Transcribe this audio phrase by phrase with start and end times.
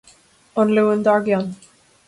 [0.59, 1.47] An Luan dár gcionn.